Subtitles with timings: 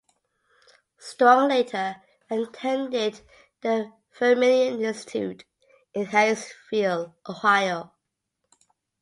[0.97, 1.97] Strong later
[2.31, 3.21] attended
[3.61, 5.43] the Vermillion Institute
[5.93, 7.93] in Hayesville, Ohio.